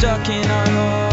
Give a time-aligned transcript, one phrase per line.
[0.00, 1.09] stuck in our homes.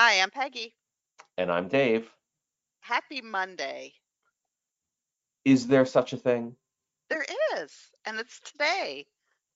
[0.00, 0.76] Hi, I'm Peggy.
[1.36, 2.08] And I'm Dave.
[2.78, 3.94] Happy Monday.
[5.44, 6.54] Is there such a thing?
[7.10, 7.72] There is,
[8.04, 9.06] and it's today.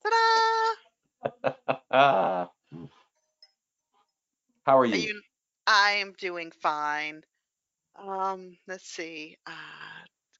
[0.03, 1.53] Ta-da!
[4.65, 4.97] How are Are you?
[4.97, 5.21] you?
[5.65, 7.23] I'm doing fine.
[7.95, 9.37] Um, let's see.
[9.47, 9.51] Uh,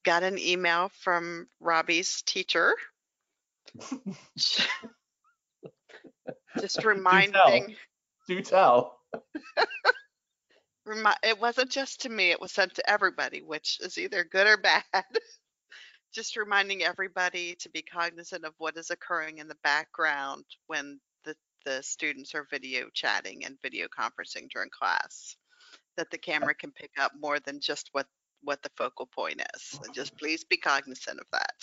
[0.04, 2.74] got an email from Robbie's teacher.
[6.60, 7.68] Just reminding, Do tell.
[8.28, 9.00] Do tell.
[10.86, 14.48] Remi- it wasn't just to me, it was sent to everybody, which is either good
[14.48, 14.84] or bad.
[16.14, 21.36] Just reminding everybody to be cognizant of what is occurring in the background when the,
[21.66, 25.36] the students are video chatting and video conferencing during class.
[25.98, 28.06] That the camera can pick up more than just what,
[28.44, 29.64] what the focal point is.
[29.64, 31.54] So just please be cognizant of that.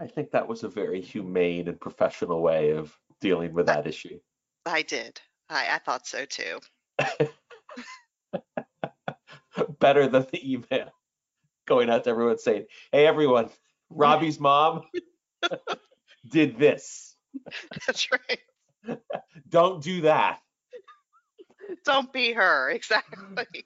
[0.00, 4.18] I think that was a very humane and professional way of dealing with that issue.
[4.64, 5.20] I did.
[5.48, 6.60] I, I thought so too.
[9.80, 10.90] Better than the email
[11.66, 13.50] going out to everyone saying, hey, everyone,
[13.90, 14.82] Robbie's mom
[16.30, 17.16] did this.
[17.86, 18.98] That's right.
[19.48, 20.40] Don't do that.
[21.84, 22.70] Don't be her.
[22.70, 23.64] Exactly.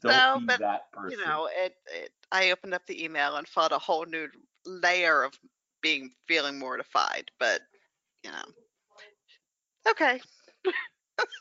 [0.00, 1.18] Don't No, be but, that person.
[1.18, 4.28] you know, it, it, I opened up the email and felt a whole new
[4.64, 5.32] layer of
[5.82, 7.60] being feeling mortified, but
[8.24, 8.44] you know,
[9.90, 10.20] okay,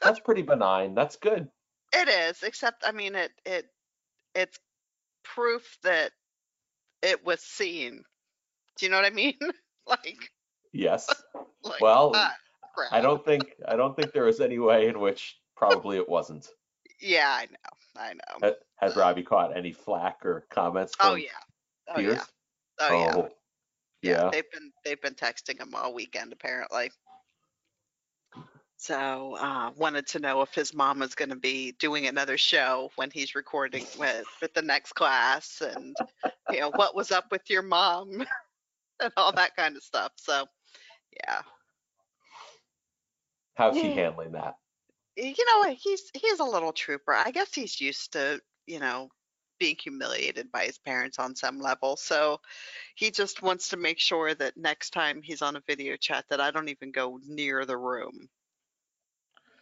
[0.01, 0.95] That's pretty benign.
[0.95, 1.47] That's good.
[1.93, 2.43] it is.
[2.43, 3.65] Except, I mean, it it
[4.33, 4.59] it's
[5.23, 6.11] proof that
[7.01, 8.03] it was seen.
[8.77, 9.37] Do you know what I mean?
[9.87, 10.31] like,
[10.75, 11.09] Yes.
[11.63, 12.33] like Well, ah,
[12.75, 12.93] crap.
[12.93, 16.47] I don't think I don't think there was any way in which probably it wasn't.
[17.01, 18.01] Yeah, I know.
[18.01, 18.47] I know.
[18.47, 21.29] Ha- Has Robbie caught any flack or comments oh, from Oh yeah.
[21.89, 22.15] Oh peers?
[22.15, 22.23] yeah.
[22.79, 23.13] Oh yeah.
[23.15, 23.29] Oh,
[24.01, 24.29] yeah, yeah.
[24.31, 26.91] they've been they've been texting him all weekend apparently.
[28.85, 32.91] So uh, wanted to know if his mom was going to be doing another show
[32.97, 35.95] when he's recording with with the next class, and
[36.51, 38.23] you know what was up with your mom
[39.01, 40.11] and all that kind of stuff.
[40.17, 40.45] So
[41.17, 41.41] yeah,
[43.55, 44.57] How's he handling that?
[45.17, 47.15] you know he's he's a little trooper.
[47.15, 49.09] I guess he's used to you know
[49.57, 51.95] being humiliated by his parents on some level.
[51.95, 52.39] So
[52.93, 56.39] he just wants to make sure that next time he's on a video chat that
[56.39, 58.29] I don't even go near the room.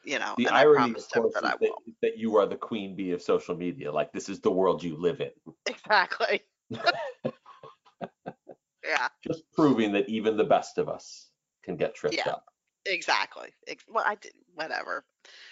[0.05, 1.71] You know, The and I irony, of course, that that,
[2.01, 3.91] that you are the queen bee of social media.
[3.91, 5.31] Like this is the world you live in.
[5.65, 6.41] Exactly.
[8.83, 11.29] yeah, Just proving that even the best of us
[11.63, 12.31] can get tripped Yeah.
[12.31, 12.45] up.
[12.85, 13.53] exactly.
[13.67, 15.05] Ex- Well, I did whatever.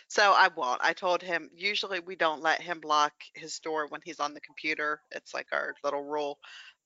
[0.09, 0.81] So I won't.
[0.83, 4.41] I told him usually we don't let him lock his door when he's on the
[4.41, 5.01] computer.
[5.11, 6.39] It's like our little rule.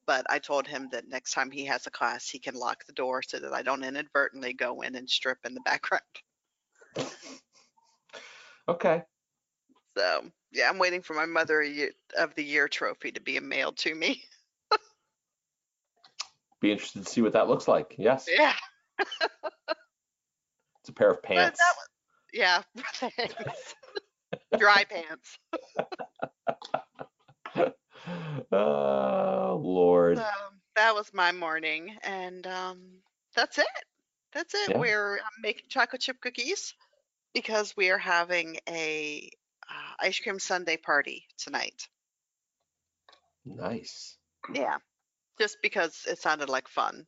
[0.07, 2.93] But I told him that next time he has a class, he can lock the
[2.93, 6.03] door so that I don't inadvertently go in and strip in the background.
[8.75, 9.03] Okay.
[9.97, 11.65] So yeah, I'm waiting for my Mother
[12.17, 14.21] of the Year trophy to be mailed to me.
[16.61, 17.95] Be interested to see what that looks like.
[17.97, 18.27] Yes.
[18.31, 18.53] Yeah.
[20.79, 21.59] It's a pair of pants.
[21.59, 21.89] was-
[22.33, 22.61] yeah.
[24.57, 25.37] Dry pants.
[28.51, 30.17] oh Lord.
[30.17, 30.25] So
[30.75, 32.79] that was my morning, and um,
[33.35, 33.65] that's it.
[34.33, 34.69] That's it.
[34.71, 34.77] Yeah.
[34.79, 36.73] We're I'm making chocolate chip cookies
[37.35, 39.29] because we are having a
[39.69, 41.87] uh, ice cream sundae party tonight.
[43.45, 44.17] Nice.
[44.53, 44.77] Yeah,
[45.37, 47.05] just because it sounded like fun.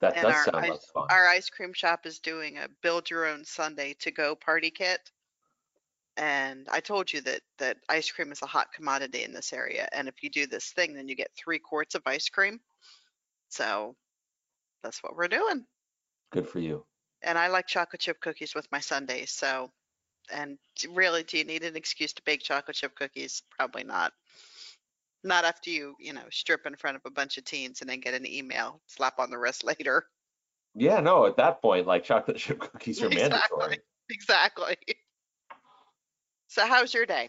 [0.00, 1.06] That And does our sound ice- like fun.
[1.10, 5.10] Our ice cream shop is doing a build your own sundae to go party kit.
[6.16, 9.88] And I told you that that ice cream is a hot commodity in this area,
[9.92, 12.60] and if you do this thing, then you get three quarts of ice cream.
[13.50, 13.94] So
[14.82, 15.64] that's what we're doing.
[16.30, 16.84] Good for you.
[17.22, 19.30] And I like chocolate chip cookies with my sundaes.
[19.30, 19.70] So,
[20.32, 20.58] and
[20.90, 23.42] really, do you need an excuse to bake chocolate chip cookies?
[23.56, 24.12] Probably not.
[25.24, 28.00] Not after you, you know, strip in front of a bunch of teens and then
[28.00, 30.06] get an email, slap on the wrist later.
[30.74, 33.80] Yeah, no, at that point, like chocolate chip cookies are mandatory.
[34.10, 34.74] Exactly.
[36.46, 37.28] So, how's your day?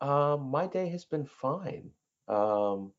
[0.00, 1.90] Um, my day has been fine.
[2.28, 2.92] Um,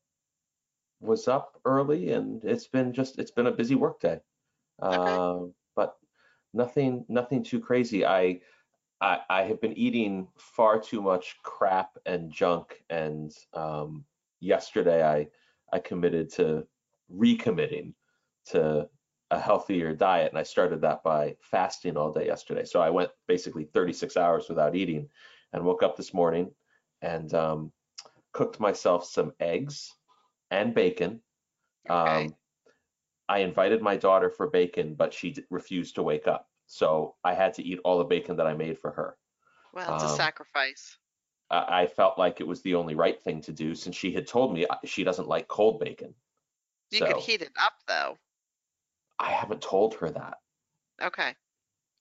[1.00, 4.20] was up early and it's been just it's been a busy work day.
[4.82, 5.96] Um, but
[6.52, 8.04] nothing nothing too crazy.
[8.04, 8.40] I
[9.00, 14.04] I, I have been eating far too much crap and junk, and um,
[14.40, 15.28] yesterday I
[15.72, 16.66] I committed to
[17.14, 17.94] recommitting
[18.50, 18.88] to
[19.30, 22.64] a healthier diet, and I started that by fasting all day yesterday.
[22.64, 25.08] So I went basically 36 hours without eating,
[25.52, 26.50] and woke up this morning
[27.00, 27.72] and um,
[28.32, 29.94] cooked myself some eggs
[30.50, 31.20] and bacon.
[31.90, 32.26] Okay.
[32.26, 32.36] Um,
[33.32, 36.50] I invited my daughter for bacon, but she d- refused to wake up.
[36.66, 39.16] So I had to eat all the bacon that I made for her.
[39.72, 40.98] Well, it's a um, sacrifice.
[41.50, 44.26] I I felt like it was the only right thing to do since she had
[44.26, 46.14] told me uh, she doesn't like cold bacon.
[46.90, 48.18] You so could heat it up though.
[49.18, 50.36] I haven't told her that
[51.00, 51.34] Okay.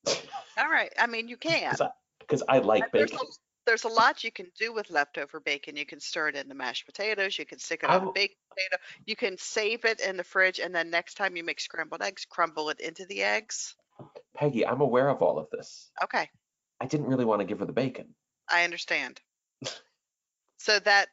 [0.58, 0.92] All right.
[1.00, 1.78] I mean, you can.
[2.20, 3.20] because I like And There's bacon.
[3.22, 5.76] a, there's a lot you can do with leftover bacon.
[5.76, 7.38] You can stir it into mashed potatoes.
[7.38, 8.82] You can stick it on a baked potato.
[9.06, 12.26] You can save it in the fridge, and then next time you make scrambled eggs,
[12.26, 13.76] crumble it into the eggs.
[14.36, 15.92] Peggy, I'm aware of all of this.
[16.04, 16.30] Okay,
[16.80, 18.16] I didn't really want to give her the bacon.
[18.50, 19.22] I understand.
[20.58, 21.08] so that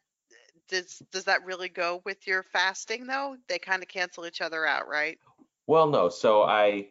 [0.68, 3.36] does does that really go with your fasting though?
[3.48, 5.18] They kind of cancel each other out, right?
[5.68, 6.08] Well, no.
[6.08, 6.88] So I,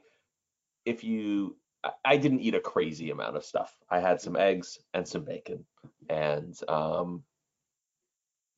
[0.85, 1.57] if you,
[2.03, 3.75] I- didn't eat a crazy amount of stuff.
[3.89, 5.65] I had some eggs and some bacon,
[6.09, 7.23] and um,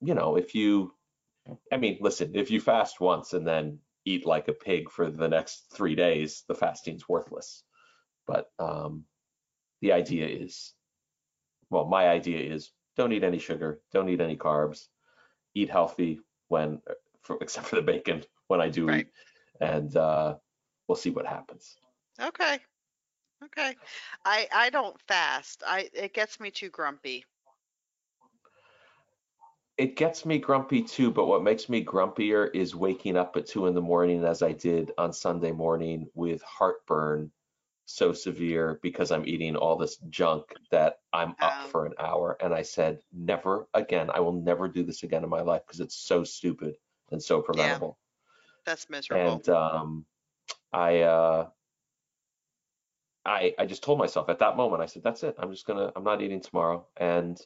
[0.01, 0.94] you know, if you,
[1.71, 5.27] I mean, listen, if you fast once and then eat like a pig for the
[5.27, 7.63] next three days, the fasting's worthless.
[8.25, 9.06] But um,
[9.81, 10.74] the idea is,
[11.69, 14.88] well, my idea is don't eat any sugar, don't eat any carbs,
[15.54, 16.81] eat healthy when,
[17.22, 19.01] for, except for the bacon when I do Right.
[19.01, 19.07] eat,
[19.60, 20.36] and uh,
[20.88, 21.75] we'll see what happens.
[22.19, 22.60] Okay.
[23.45, 23.75] Okay.
[24.25, 25.63] I I don't fast.
[25.65, 27.25] I it gets me too grumpy.
[29.77, 33.68] It gets me grumpy too, but what makes me grumpier is waking up at two
[33.68, 37.31] in the morning as I did on Sunday morning with heartburn
[37.86, 42.38] so severe because I'm eating all this junk that I'm up for an hour.
[42.39, 44.09] And I said, never again.
[44.13, 46.75] I will never do this again in my life because it's so stupid
[47.12, 47.97] and so preventable.
[48.00, 49.33] Yeah, That's miserable.
[49.33, 50.06] And um,
[50.71, 51.50] I, uh,
[53.25, 55.36] I, I just told myself at that moment, I said, that's it.
[55.39, 56.88] I'm just gonna, I'm not eating tomorrow.
[56.98, 57.39] And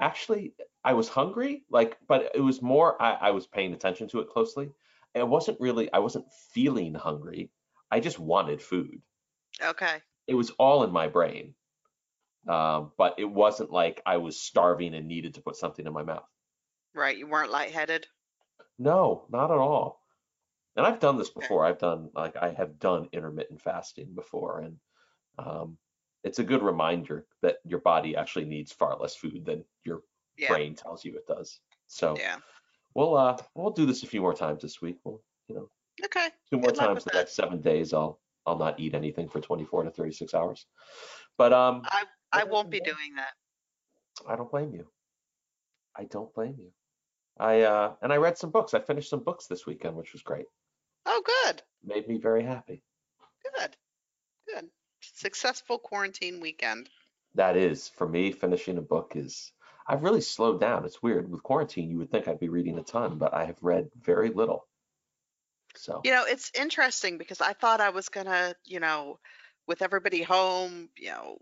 [0.00, 4.20] actually, I was hungry, like, but it was more, I, I was paying attention to
[4.20, 4.70] it closely.
[5.14, 7.50] It wasn't really, I wasn't feeling hungry.
[7.90, 9.02] I just wanted food.
[9.62, 10.02] okay.
[10.28, 11.56] It was all in my brain.
[12.48, 16.02] Um, but it wasn't like I was starving and needed to put something in my
[16.04, 16.28] mouth.
[16.94, 17.16] Right.
[17.16, 18.08] You weren't lightheaded.
[18.78, 20.02] No, not at all.
[20.76, 21.48] And I've done this Okay.
[21.48, 21.64] before.
[21.66, 24.80] I've done like I have done intermittent fasting before, and
[25.38, 25.78] um,
[26.24, 30.02] it's a good reminder that your body actually needs far less food than your
[30.36, 30.48] Yeah.
[30.48, 31.60] brain tells you it does.
[31.86, 32.38] So Yeah.
[32.94, 34.98] we'll uh we'll do this a few more times this week.
[35.04, 35.70] We'll you know
[36.04, 36.28] Okay.
[36.50, 37.18] two more times the that.
[37.18, 37.92] next seven days.
[37.92, 40.66] I'll I'll not eat anything for 24 to 36 hours.
[41.38, 43.34] But um I I won't be doing that.
[44.28, 44.88] I don't blame you.
[45.94, 46.72] I don't blame you.
[47.38, 48.74] I uh and I read some books.
[48.74, 50.46] I finished some books this weekend, which was great.
[51.06, 51.62] Oh, good.
[51.84, 52.82] Made me very happy.
[53.56, 53.76] Good.
[55.16, 56.90] Successful quarantine weekend.
[57.34, 59.50] That is, for me, finishing a book is,
[59.88, 60.84] I've really slowed down.
[60.84, 61.30] It's weird.
[61.30, 64.28] With quarantine, you would think I'd be reading a ton, but I have read very
[64.28, 64.66] little.
[65.74, 69.18] So, You know, it's interesting because I thought I was gonna, you know,
[69.66, 71.38] with everybody home, you know,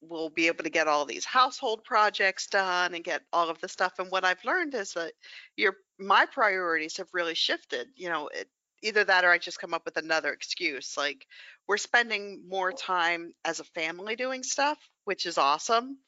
[0.00, 3.68] we'll be able to get all these household projects done and get all of the
[3.68, 3.98] stuff.
[3.98, 5.12] And what I've learned is that
[5.56, 7.88] your my priorities have really shifted.
[7.96, 8.48] You know, it,
[8.82, 10.96] either that or I just come up with another excuse.
[10.96, 11.26] Like
[11.66, 15.98] we're spending more time as a family doing stuff, which is awesome,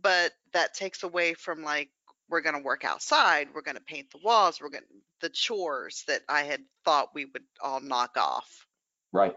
[0.00, 1.90] but that takes away from like
[2.28, 4.88] we're going to work outside, we're going to paint the walls, we're going to
[5.20, 8.66] the chores that I had thought we would all knock off.
[9.12, 9.36] right.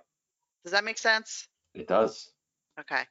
[0.64, 1.48] Does that make sense?
[1.76, 2.32] It does.
[2.80, 3.04] Okay.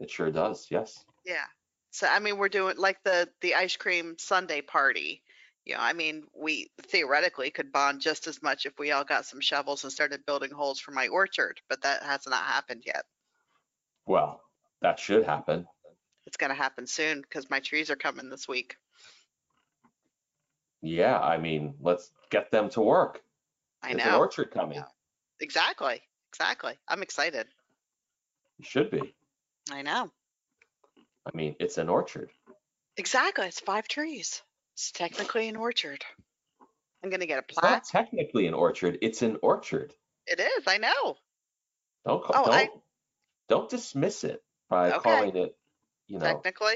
[0.00, 0.68] It sure does.
[0.70, 1.04] Yes.
[1.26, 1.44] Yeah.
[1.90, 5.22] So I mean, we're doing like the the ice cream sundae party.
[5.64, 9.24] You know, I mean, we theoretically could bond just as much if we all got
[9.24, 13.04] some shovels and started building holes for my orchard, but that has not happened yet.
[14.04, 14.42] Well,
[14.82, 15.66] that should happen.
[16.26, 18.76] It's going to happen soon because my trees are coming this week.
[20.82, 21.18] Yeah.
[21.18, 23.22] I mean, let's get them to work.
[23.82, 24.18] I There's an know.
[24.18, 24.82] orchard coming.
[25.40, 26.02] Exactly.
[26.30, 26.74] Exactly.
[26.88, 27.46] I'm excited.
[28.58, 29.14] You should be.
[29.70, 30.10] I know.
[31.26, 32.30] I mean, it's an orchard.
[32.98, 33.46] Exactly.
[33.46, 34.42] It's five trees.
[34.74, 36.04] It's technically an orchard.
[37.02, 38.98] I'm going to get a It's not technically an orchard.
[39.02, 39.92] It's an orchard.
[40.26, 40.64] It is.
[40.66, 41.16] I know.
[42.06, 42.70] Don't call, Oh, don't I-
[43.48, 44.98] don't dismiss it by Okay.
[45.00, 45.56] calling it,
[46.06, 46.74] you know, Technically.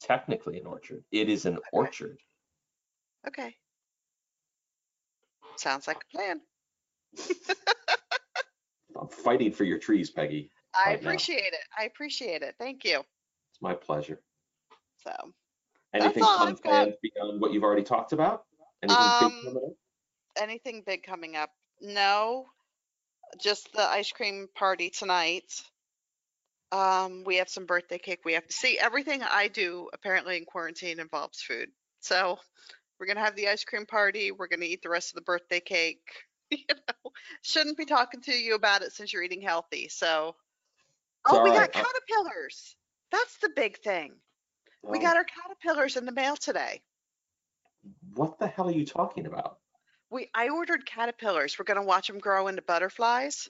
[0.00, 1.04] technically an orchard.
[1.10, 2.18] It is an orchard.
[3.26, 3.56] Okay.
[5.56, 6.40] Sounds like a plan.
[8.98, 10.50] I'm fighting for your trees, Peggy.
[10.74, 11.08] I right now.
[11.10, 11.64] appreciate it.
[11.76, 12.54] I appreciate it.
[12.58, 13.00] Thank you.
[13.00, 14.20] It's my pleasure.
[15.04, 15.12] So,
[16.02, 18.44] Anything fun planned beyond what you've already talked about?
[18.82, 19.72] Anything big Um, coming up?
[20.36, 21.50] anything big coming up?
[21.80, 22.46] No,
[23.38, 25.62] just the ice cream party tonight.
[26.72, 28.20] Um, we have some birthday cake.
[28.24, 31.70] We have to see everything I do apparently in quarantine involves food.
[32.00, 32.38] So
[32.98, 34.32] we're gonna have the ice cream party.
[34.32, 36.00] We're gonna eat the rest of the birthday cake.
[36.48, 37.10] You know,
[37.42, 39.88] shouldn't be talking to you about it since you're eating healthy.
[39.88, 40.36] So,
[41.28, 41.74] oh, we got.
[41.74, 42.76] Uh, caterpillars.
[43.10, 44.12] That's the big thing.
[44.82, 46.82] We Oh, got our caterpillars in the mail today.
[48.14, 49.58] What the hell are you talking about?
[50.10, 51.58] We I ordered caterpillars.
[51.58, 53.48] We're gonna watch them grow into butterflies.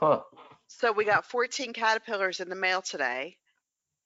[0.00, 0.22] Huh.
[0.66, 3.36] So we got 14 caterpillars in the mail today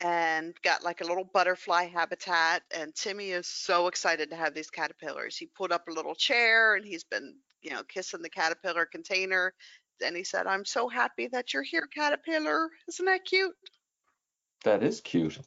[0.01, 2.63] and got like a little butterfly habitat.
[2.75, 5.37] And Timmy is so excited to have these caterpillars.
[5.37, 9.55] He pulled up a little chair and he's been, you know, kissing the caterpillar container.
[10.01, 12.69] Then he said, I'm so happy that you're here, caterpillar.
[12.89, 13.55] Isn't that cute?
[14.65, 15.39] That is cute.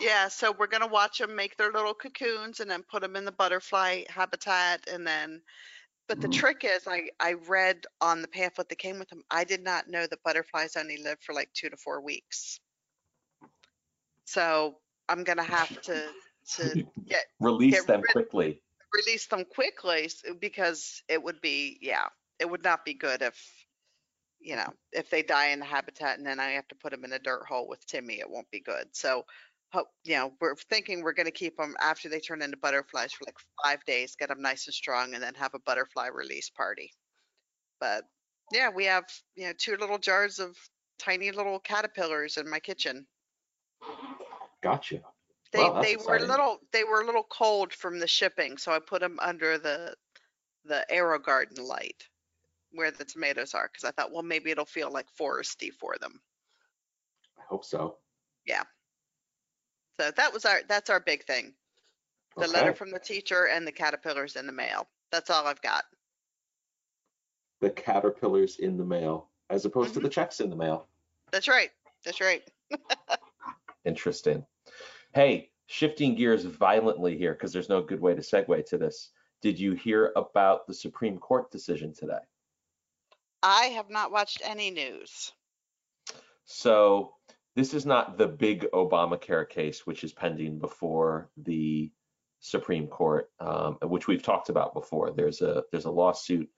[0.00, 3.24] Yeah, so we're gonna watch them make their little cocoons and then put them in
[3.24, 5.42] the butterfly habitat and then
[6.08, 6.32] but the Mm.
[6.32, 9.22] trick is I I read on the pamphlet that came with them.
[9.30, 12.60] I did not know that butterflies only live for like 2 to 4 weeks.
[14.24, 16.12] So I'm going to have to
[16.56, 18.62] to get Release get them rid- quickly.
[18.92, 23.66] release them quickly because it would be yeah, it would not be good if
[24.40, 27.04] you know, if they die in the habitat and then I have to put them
[27.04, 28.94] in a dirt hole with Timmy, it won't be good.
[28.94, 29.24] So,
[29.72, 33.12] hope, you know, we're thinking we're going to keep them after they turn into butterflies
[33.12, 36.50] for like five days, get them nice and strong, and then have a butterfly release
[36.50, 36.90] party.
[37.80, 38.04] But
[38.52, 39.04] yeah, we have,
[39.36, 40.56] you know, two little jars of
[40.98, 43.06] tiny little caterpillars in my kitchen.
[44.62, 45.00] Gotcha.
[45.52, 48.72] They Wow, they were a little they were a little cold from the shipping, so
[48.72, 49.94] I put them under the
[50.64, 52.06] the Aero Garden light
[52.72, 56.20] where the tomatoes are because I thought, well, maybe it'll feel like foresty for them.
[57.38, 57.96] I hope so.
[60.00, 61.54] So that was our that's our big thing.
[62.36, 64.86] The letter from the teacher and the caterpillars in the mail.
[65.10, 65.84] That's all I've got.
[67.60, 70.00] The caterpillars in the mail, as opposed Mm-hmm.
[70.00, 70.86] to the checks in the mail.
[71.32, 71.70] That's right.
[72.04, 72.42] That's right.
[73.84, 74.46] Interesting.
[75.14, 79.10] Hey, shifting gears violently here because there's no good way to segue to this.
[79.42, 82.20] Did you hear about the Supreme Court decision today?
[83.42, 85.32] I have not watched any news.
[86.44, 87.14] So
[87.58, 91.90] this is not the big Obamacare case, which is pending before the
[92.38, 95.10] Supreme Court, um, which we've talked about before.
[95.10, 96.48] There's a there's a lawsuit,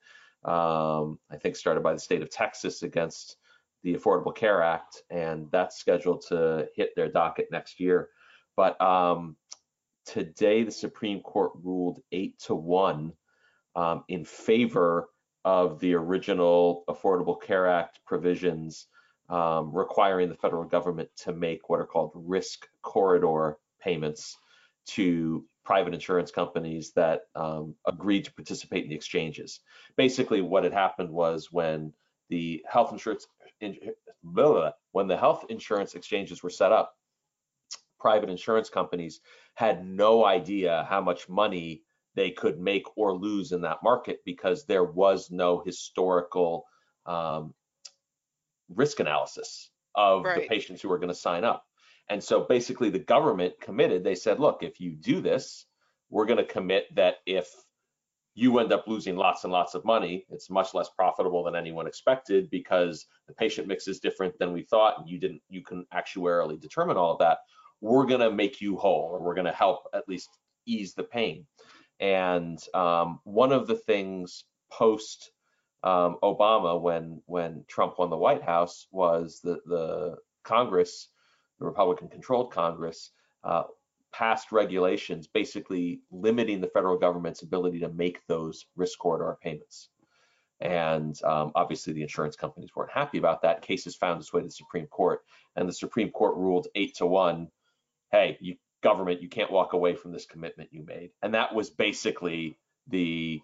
[0.45, 3.37] um, I think, started by the state of Texas against
[3.81, 8.09] the Affordable Care Act, and that's scheduled to hit their docket next year.
[8.55, 9.37] But um,
[10.05, 13.13] today, the Supreme Court ruled eight to one
[13.75, 15.09] um, in favor
[15.45, 18.85] of the original Affordable Care Act provisions
[19.31, 24.37] um, requiring the federal government to make what are called risk corridor payments
[24.85, 29.61] to private insurance companies that um, agreed to participate in the exchanges.
[29.95, 31.93] Basically, what had happened was when
[32.29, 33.25] the health insurance
[33.59, 36.93] when the health insurance exchanges were set up,
[37.99, 39.21] private insurance companies
[39.53, 41.83] had no idea how much money
[42.15, 46.65] they could make or lose in that market because there was no historical
[47.05, 47.53] um,
[48.75, 51.65] risk analysis of the patients who are going to sign up.
[52.09, 55.65] And so basically the government committed, they said, look, if you do this,
[56.09, 57.47] we're going to commit that if
[58.33, 61.87] you end up losing lots and lots of money, it's much less profitable than anyone
[61.87, 65.85] expected because the patient mix is different than we thought and you didn't you can
[65.93, 67.39] actuarially determine all of that.
[67.81, 70.29] We're going to make you whole or we're going to help at least
[70.65, 71.45] ease the pain.
[71.99, 75.31] And um, one of the things post
[75.83, 81.09] um, Obama, when when Trump won the White House, was the the Congress,
[81.59, 83.11] the Republican-controlled Congress,
[83.43, 83.63] uh,
[84.13, 89.89] passed regulations basically limiting the federal government's ability to make those risk corridor payments.
[90.59, 93.63] And um, obviously, the insurance companies weren't happy about that.
[93.63, 95.21] Cases found its way to the Supreme Court,
[95.55, 97.49] and the Supreme Court ruled eight to one.
[98.11, 101.11] Hey, you government, you can't walk away from this commitment you made.
[101.21, 102.57] And that was basically
[102.87, 103.41] the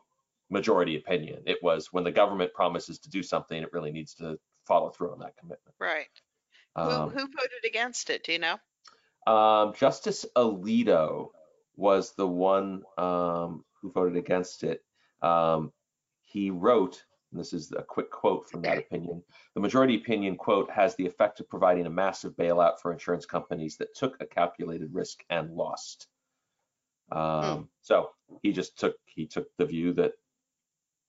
[0.49, 1.43] majority opinion.
[1.45, 5.13] It was when the government promises to do something, it really needs to follow through
[5.13, 5.75] on that commitment.
[5.79, 6.07] Right.
[6.75, 8.23] Um, who who voted against it?
[8.23, 8.57] Do you know?
[9.31, 11.29] um, Justice Alito
[11.75, 14.83] was the one um, who voted against it.
[15.21, 15.71] Um,
[16.23, 19.23] he wrote, and this is a quick quote from that opinion,
[19.53, 23.77] the majority opinion, quote, has the effect of providing a massive bailout for insurance companies
[23.77, 26.07] that took a calculated risk and lost.
[27.11, 28.11] Um, So
[28.43, 30.13] he just took he took the view that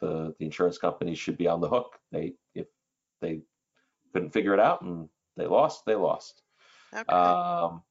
[0.00, 1.99] the the insurance companies should be on the hook.
[2.12, 2.67] They if
[3.21, 3.40] they
[4.12, 6.43] couldn't figure it out and they lost, they lost.
[6.95, 7.12] Okay.
[7.12, 7.83] Um,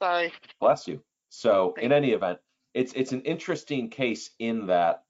[0.00, 0.32] Sorry.
[0.60, 1.02] bless you.
[1.28, 2.38] So Thank in any event,
[2.74, 5.04] it's it's an interesting case in that,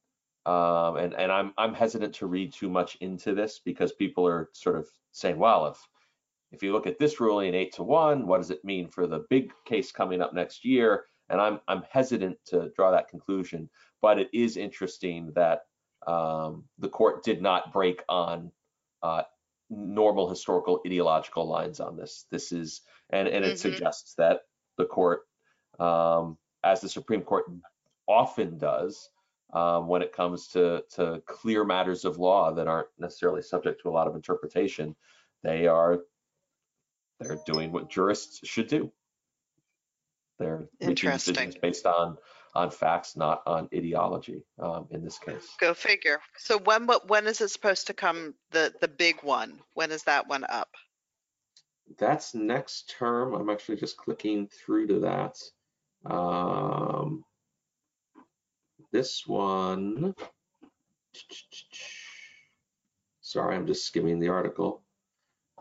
[0.46, 4.48] um, and and I'm I'm hesitant to read too much into this because people are
[4.52, 5.78] sort of saying, well, if
[6.50, 9.26] if you look at this ruling eight to one, what does it mean for the
[9.28, 11.04] big case coming up next year?
[11.28, 13.68] And I'm I'm hesitant to draw that conclusion,
[14.00, 15.62] but it is interesting that
[16.06, 18.52] um, the court did not break on
[19.02, 19.22] uh,
[19.70, 22.26] normal historical ideological lines on this.
[22.30, 23.58] This is and and it Mhm.
[23.58, 24.42] suggests that
[24.76, 25.22] the court,
[25.78, 27.46] um, as the Supreme Court
[28.06, 29.10] often does,
[29.52, 33.88] um, when it comes to to clear matters of law that aren't necessarily subject to
[33.88, 34.96] a lot of interpretation,
[35.42, 36.00] they are
[37.20, 38.92] they're doing what jurists should do.
[40.38, 42.16] They're making decisions based on
[42.54, 44.42] on facts, not on ideology.
[44.58, 46.20] Um, in this case, Go figure.
[46.36, 49.60] So when what when is it supposed to come the the big one?
[49.74, 50.68] When is that one up?
[51.98, 53.32] that's next term.
[53.34, 55.38] I'm actually just clicking through to that.
[56.04, 57.24] Um,
[58.92, 60.14] this one.
[63.22, 64.82] Sorry, I'm just skimming the article.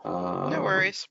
[0.04, 1.06] No Um, worries.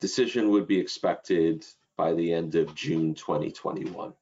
[0.00, 1.64] Decision would be expected
[1.96, 4.12] by the end of June 2021.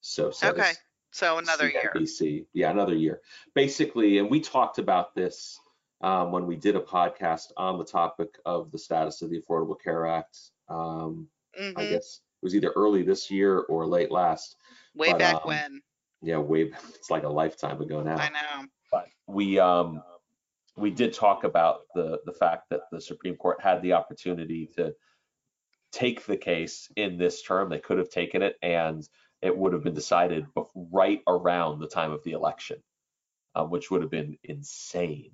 [0.00, 0.72] So, so Okay.
[1.10, 1.92] So another year.
[1.94, 2.46] CNBC.
[2.52, 3.20] Yeah, another year.
[3.54, 5.58] Basically, and we talked about this
[6.00, 9.80] um, when we did a podcast on the topic of the status of the Affordable
[9.82, 10.38] Care Act.
[10.68, 11.28] Um,
[11.76, 14.56] I hmm guess it was either early this year or late last.
[14.94, 15.82] Way but, back um, when.
[16.20, 18.16] Yeah, way it's like a lifetime ago now.
[18.16, 18.66] I know.
[18.90, 20.02] But we um
[20.76, 24.94] we did talk about the the fact that the Supreme Court had the opportunity to
[25.92, 27.68] take the case in this term.
[27.68, 29.06] They could have taken it and
[29.42, 32.82] it would have been decided right around the time of the election,
[33.54, 35.32] uh, which would have been insane.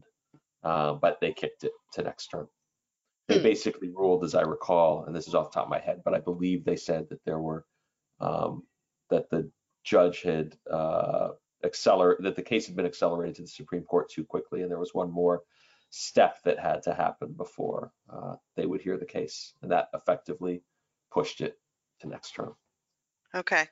[0.62, 2.48] Uh, but they kicked it to next term.
[3.28, 3.42] They Hmm.
[3.42, 6.14] basically ruled, as I recall, and this is off the top of my head, but
[6.14, 7.64] I believe they said that there were
[8.20, 8.64] um,
[9.10, 9.50] that the
[9.84, 11.30] judge had uh,
[11.64, 14.78] accelerate that the case had been accelerated to the Supreme Court too quickly, and there
[14.78, 15.42] was one more
[15.96, 20.64] step that had to happen before uh, they would hear the case, and that effectively
[21.12, 21.60] pushed it
[22.00, 22.56] to next term.
[23.34, 23.68] Okay.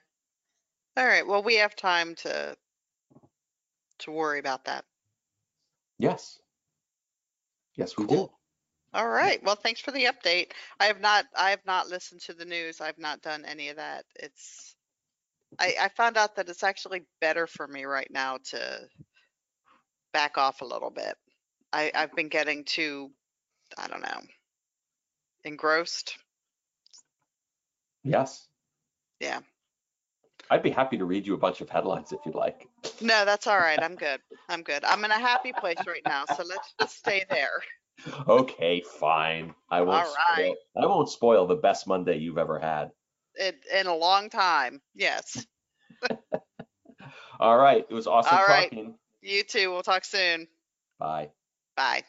[0.95, 1.27] All right.
[1.27, 2.57] Well, we have time to
[3.99, 4.85] to worry about that.
[5.97, 6.39] Yes,
[7.75, 8.27] yes, we Cool.
[8.27, 8.29] do.
[8.93, 9.41] All right.
[9.43, 10.51] Well, thanks for the update.
[10.79, 12.79] I have not I have not listened to the news.
[12.79, 14.05] I've not done any of that.
[14.15, 14.75] It's
[15.59, 18.89] I, I found out that it's actually better for me right now to
[20.13, 21.17] back off a little bit.
[21.73, 23.11] I, I've been getting too,
[23.77, 24.21] I don't know,
[25.43, 26.15] engrossed.
[28.03, 28.47] Yes.
[29.19, 29.39] Yeah.
[30.49, 32.67] I'd be happy to read you a bunch of headlines if you'd like.
[33.01, 33.81] No, that's all right.
[33.81, 34.21] I'm good.
[34.49, 34.83] I'm good.
[34.83, 36.25] I'm in a happy place right now.
[36.25, 37.63] So let's just stay there.
[38.27, 39.53] Okay, fine.
[39.69, 40.55] I won't All spoil.
[40.75, 42.91] I won't spoil the best Monday you've ever had.
[43.35, 44.81] It, in a long time.
[44.93, 45.45] Yes.
[47.39, 48.69] All right, it was awesome All right.
[48.69, 48.95] talking.
[49.21, 49.71] You too.
[49.71, 50.47] We'll talk soon.
[50.99, 51.29] Bye.
[51.75, 52.03] Bye.